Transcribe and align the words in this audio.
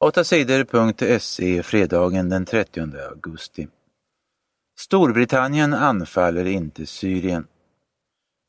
8 0.00 0.24
sidor.se 0.24 1.62
fredagen 1.62 2.28
den 2.28 2.44
30 2.44 2.80
augusti. 3.10 3.68
Storbritannien 4.78 5.74
anfaller 5.74 6.44
inte 6.44 6.86
Syrien. 6.86 7.46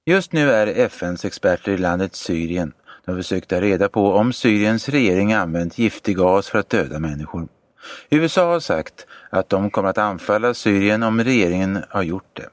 Just 0.05 0.33
nu 0.33 0.51
är 0.51 0.67
FNs 0.67 1.25
experter 1.25 1.71
i 1.71 1.77
landet 1.77 2.15
Syrien. 2.15 2.73
De 3.05 3.15
försökte 3.15 3.55
ta 3.55 3.61
reda 3.61 3.89
på 3.89 4.13
om 4.13 4.33
Syriens 4.33 4.89
regering 4.89 5.33
använt 5.33 5.77
giftig 5.77 6.17
gas 6.17 6.49
för 6.49 6.59
att 6.59 6.69
döda 6.69 6.99
människor. 6.99 7.47
USA 8.09 8.51
har 8.51 8.59
sagt 8.59 9.07
att 9.29 9.49
de 9.49 9.71
kommer 9.71 9.89
att 9.89 9.97
anfalla 9.97 10.53
Syrien 10.53 11.03
om 11.03 11.23
regeringen 11.23 11.83
har 11.89 12.03
gjort 12.03 12.37
det. 12.37 12.49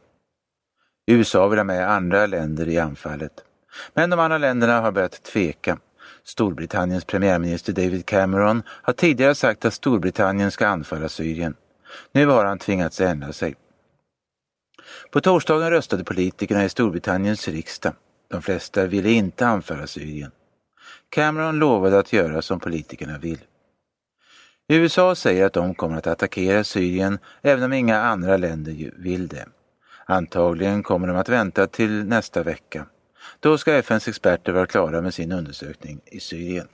USA 1.07 1.49
vill 1.49 1.59
ha 1.59 1.65
med 1.65 1.91
andra 1.91 2.27
länder 2.27 2.69
i 2.69 2.79
anfallet. 2.79 3.33
Men 3.95 4.11
de 4.11 4.21
andra 4.21 4.39
länderna 4.39 4.81
har 4.81 4.93
börjat 4.93 5.23
tveka. 5.23 5.79
Storbritanniens 6.25 7.05
premiärminister 7.05 7.73
David 7.73 8.07
Cameron 8.07 8.63
har 8.69 8.93
tidigare 8.93 9.35
sagt 9.35 9.65
att 9.65 9.75
Storbritannien 9.75 10.51
ska 10.51 10.67
anfalla 10.67 11.09
Syrien. 11.09 11.55
Nu 12.13 12.27
har 12.27 12.45
han 12.45 12.59
tvingats 12.59 13.01
ändra 13.01 13.33
sig. 13.33 13.55
På 15.11 15.21
torsdagen 15.21 15.71
röstade 15.71 16.05
politikerna 16.05 16.65
i 16.65 16.69
Storbritanniens 16.69 17.49
riksdag. 17.49 17.93
De 18.29 18.43
flesta 18.43 18.87
ville 18.87 19.11
inte 19.11 19.47
anfalla 19.47 19.87
Syrien. 19.87 20.31
Cameron 21.11 21.59
lovade 21.59 21.99
att 21.99 22.13
göra 22.13 22.43
som 22.43 22.61
politikerna 22.61 23.19
vill. 23.19 23.39
USA 24.69 25.15
säger 25.15 25.47
att 25.47 25.53
de 25.53 25.75
kommer 25.75 25.97
att 25.97 26.07
attackera 26.07 26.65
Syrien 26.65 27.19
även 27.43 27.65
om 27.65 27.73
inga 27.73 28.01
andra 28.01 28.37
länder 28.37 28.93
vill 28.97 29.29
det. 29.29 29.47
Antagligen 30.07 30.83
kommer 30.83 31.09
de 31.09 31.17
att 31.17 31.29
vänta 31.29 31.67
till 31.67 32.05
nästa 32.05 32.43
vecka. 32.43 32.87
Då 33.41 33.59
ska 33.59 33.73
FNs 33.73 34.09
experter 34.09 34.53
vara 34.53 34.67
klara 34.67 35.01
med 35.01 35.15
sin 35.15 35.33
undersökning 35.33 36.01
i 36.07 36.21
Syrien. 36.21 36.69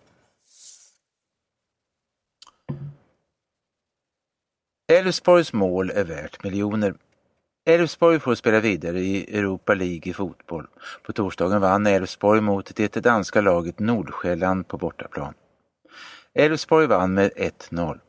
Elfsborgs 4.93 5.52
mål 5.52 5.90
är 5.90 6.04
värt 6.04 6.45
miljoner. 6.45 6.95
Elfsborg 7.65 8.21
får 8.21 8.35
spela 8.35 8.60
vidare 8.60 9.01
i 9.01 9.38
Europa 9.38 9.74
League 9.74 10.10
i 10.10 10.12
fotboll. 10.12 10.66
På 11.02 11.12
torsdagen 11.12 11.60
vann 11.60 11.87
Elfsborg 11.87 12.40
mot 12.40 12.77
det 12.77 12.96
danska 12.96 13.40
laget 13.40 13.79
Nordsjälland 13.79 14.68
på 14.68 14.77
bortaplan. 14.77 15.34
Elfsborg 16.34 16.87
vann 16.87 17.15
med 17.15 17.30
1-0. 17.37 18.01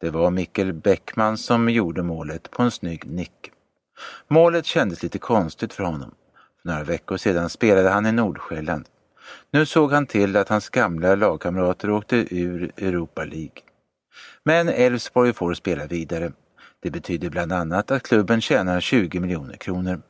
Det 0.00 0.10
var 0.10 0.30
Mikkel 0.30 0.72
Bäckman 0.72 1.38
som 1.38 1.68
gjorde 1.68 2.02
målet 2.02 2.50
på 2.50 2.62
en 2.62 2.70
snygg 2.70 3.06
nick. 3.06 3.50
Målet 4.28 4.66
kändes 4.66 5.02
lite 5.02 5.18
konstigt 5.18 5.72
för 5.72 5.84
honom. 5.84 6.14
Några 6.66 6.84
veckor 6.84 7.16
sedan 7.16 7.48
spelade 7.48 7.88
han 7.88 8.06
i 8.06 8.12
Nordsjälland. 8.12 8.88
Nu 9.50 9.66
såg 9.66 9.92
han 9.92 10.06
till 10.06 10.36
att 10.36 10.48
hans 10.48 10.68
gamla 10.68 11.14
lagkamrater 11.14 11.90
åkte 11.90 12.16
ur 12.30 12.72
Europa 12.76 13.24
League. 13.24 13.62
Men 14.44 14.68
Elfsborg 14.68 15.32
får 15.32 15.54
spela 15.54 15.86
vidare. 15.86 16.32
Det 16.80 16.90
betyder 16.90 17.30
bland 17.30 17.52
annat 17.52 17.90
att 17.90 18.02
klubben 18.02 18.40
tjänar 18.40 18.80
20 18.80 19.20
miljoner 19.20 19.56
kronor. 19.56 20.02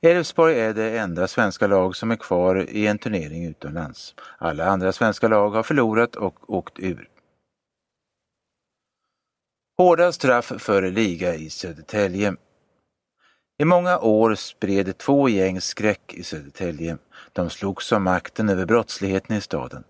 Elfsborg 0.00 0.60
är 0.60 0.74
det 0.74 0.98
enda 0.98 1.28
svenska 1.28 1.66
lag 1.66 1.96
som 1.96 2.10
är 2.10 2.16
kvar 2.16 2.70
i 2.70 2.86
en 2.86 2.98
turnering 2.98 3.46
utomlands. 3.46 4.14
Alla 4.38 4.66
andra 4.66 4.92
svenska 4.92 5.28
lag 5.28 5.50
har 5.50 5.62
förlorat 5.62 6.16
och 6.16 6.50
åkt 6.50 6.78
ur. 6.78 7.08
Hårda 9.78 10.12
straff 10.12 10.52
för 10.58 10.90
liga 10.90 11.34
i 11.34 11.50
Södertälje. 11.50 12.36
I 13.62 13.64
många 13.64 13.98
år 13.98 14.34
spred 14.34 14.98
två 14.98 15.28
gäng 15.28 15.60
skräck 15.60 16.14
i 16.14 16.22
Södertälje. 16.22 16.98
De 17.32 17.50
slogs 17.50 17.92
om 17.92 18.02
makten 18.02 18.48
över 18.48 18.66
brottsligheten 18.66 19.36
i 19.36 19.40
staden. 19.40 19.84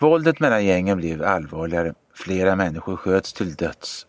Våldet 0.00 0.40
mellan 0.40 0.64
gängen 0.64 0.98
blev 0.98 1.22
allvarligare. 1.22 1.94
Flera 2.14 2.56
människor 2.56 2.96
sköts 2.96 3.32
till 3.32 3.54
döds. 3.54 4.06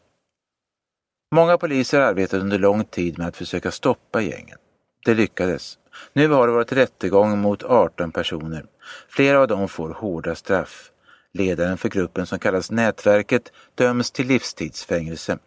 Många 1.35 1.57
poliser 1.57 1.99
arbetade 1.99 2.43
under 2.43 2.59
lång 2.59 2.85
tid 2.85 3.17
med 3.17 3.27
att 3.27 3.37
försöka 3.37 3.71
stoppa 3.71 4.21
gängen. 4.21 4.57
Det 5.05 5.13
lyckades. 5.13 5.77
Nu 6.13 6.27
har 6.27 6.47
det 6.47 6.53
varit 6.53 6.71
rättegång 6.71 7.39
mot 7.39 7.63
18 7.63 8.11
personer. 8.11 8.65
Flera 9.09 9.39
av 9.39 9.47
dem 9.47 9.67
får 9.67 9.89
hårda 9.89 10.35
straff. 10.35 10.91
Ledaren 11.33 11.77
för 11.77 11.89
gruppen 11.89 12.25
som 12.25 12.39
kallas 12.39 12.71
Nätverket 12.71 13.51
döms 13.75 14.11
till 14.11 14.27
livstidsfängelse. 14.27 15.37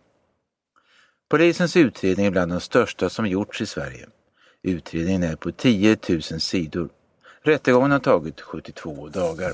Polisens 1.30 1.76
utredning 1.76 2.26
är 2.26 2.30
bland 2.30 2.52
de 2.52 2.60
största 2.60 3.10
som 3.10 3.26
gjorts 3.26 3.60
i 3.60 3.66
Sverige. 3.66 4.08
Utredningen 4.62 5.22
är 5.22 5.36
på 5.36 5.52
10 5.52 5.98
000 6.08 6.22
sidor. 6.22 6.88
Rättegången 7.42 7.90
har 7.90 7.98
tagit 7.98 8.40
72 8.40 9.08
dagar. 9.08 9.52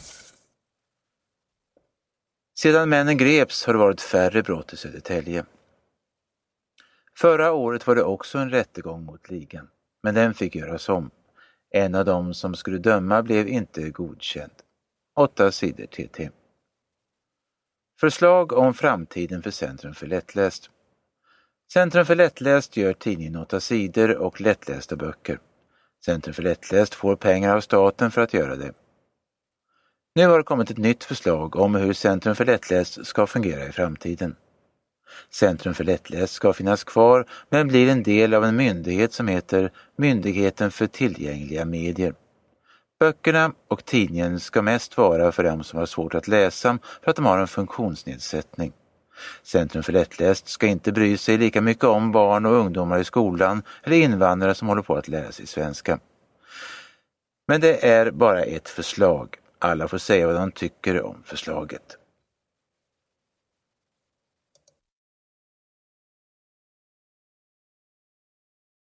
Sedan 2.58 2.88
männen 2.88 3.16
greps 3.16 3.64
har 3.64 3.72
det 3.72 3.78
varit 3.78 4.00
färre 4.00 4.42
brott 4.42 4.72
i 4.72 4.76
Södertälje. 4.76 5.44
Förra 7.18 7.52
året 7.52 7.86
var 7.86 7.94
det 7.94 8.04
också 8.04 8.38
en 8.38 8.50
rättegång 8.50 9.04
mot 9.04 9.30
ligan, 9.30 9.68
men 10.02 10.14
den 10.14 10.34
fick 10.34 10.54
göras 10.54 10.88
om. 10.88 11.10
En 11.70 11.94
av 11.94 12.04
dem 12.04 12.34
som 12.34 12.54
skulle 12.54 12.78
döma 12.78 13.22
blev 13.22 13.48
inte 13.48 13.90
godkänd. 13.90 14.52
Åtta 15.16 15.52
sidor 15.52 15.86
TT. 15.86 16.30
Förslag 18.00 18.52
om 18.52 18.74
framtiden 18.74 19.42
för 19.42 19.50
Centrum 19.50 19.94
för 19.94 20.06
lättläst. 20.06 20.70
Centrum 21.72 22.06
för 22.06 22.14
lättläst 22.14 22.76
gör 22.76 22.92
tidningen 22.92 23.36
8 23.36 23.60
sidor 23.60 24.16
och 24.16 24.40
lättlästa 24.40 24.96
böcker. 24.96 25.38
Centrum 26.04 26.34
för 26.34 26.42
lättläst 26.42 26.94
får 26.94 27.16
pengar 27.16 27.56
av 27.56 27.60
staten 27.60 28.10
för 28.10 28.22
att 28.22 28.34
göra 28.34 28.56
det. 28.56 28.72
Nu 30.14 30.26
har 30.26 30.38
det 30.38 30.44
kommit 30.44 30.70
ett 30.70 30.78
nytt 30.78 31.04
förslag 31.04 31.56
om 31.56 31.74
hur 31.74 31.92
Centrum 31.92 32.34
för 32.34 32.44
lättläst 32.44 33.06
ska 33.06 33.26
fungera 33.26 33.66
i 33.66 33.72
framtiden. 33.72 34.36
Centrum 35.30 35.74
för 35.74 35.84
lättläst 35.84 36.32
ska 36.32 36.52
finnas 36.52 36.84
kvar 36.84 37.26
men 37.50 37.68
blir 37.68 37.88
en 37.88 38.02
del 38.02 38.34
av 38.34 38.44
en 38.44 38.56
myndighet 38.56 39.12
som 39.12 39.28
heter 39.28 39.70
Myndigheten 39.96 40.70
för 40.70 40.86
tillgängliga 40.86 41.64
medier. 41.64 42.14
Böckerna 43.00 43.52
och 43.68 43.84
tidningen 43.84 44.40
ska 44.40 44.62
mest 44.62 44.96
vara 44.96 45.32
för 45.32 45.44
dem 45.44 45.64
som 45.64 45.78
har 45.78 45.86
svårt 45.86 46.14
att 46.14 46.28
läsa 46.28 46.78
för 47.02 47.10
att 47.10 47.16
de 47.16 47.26
har 47.26 47.38
en 47.38 47.48
funktionsnedsättning. 47.48 48.72
Centrum 49.42 49.82
för 49.82 49.92
lättläst 49.92 50.48
ska 50.48 50.66
inte 50.66 50.92
bry 50.92 51.16
sig 51.16 51.38
lika 51.38 51.60
mycket 51.60 51.84
om 51.84 52.12
barn 52.12 52.46
och 52.46 52.52
ungdomar 52.52 52.98
i 52.98 53.04
skolan 53.04 53.62
eller 53.82 53.96
invandrare 53.96 54.54
som 54.54 54.68
håller 54.68 54.82
på 54.82 54.96
att 54.96 55.08
lära 55.08 55.32
sig 55.32 55.46
svenska. 55.46 55.98
Men 57.48 57.60
det 57.60 57.86
är 57.86 58.10
bara 58.10 58.42
ett 58.42 58.68
förslag. 58.68 59.36
Alla 59.58 59.88
får 59.88 59.98
säga 59.98 60.26
vad 60.26 60.36
de 60.36 60.52
tycker 60.52 61.02
om 61.02 61.22
förslaget. 61.24 61.98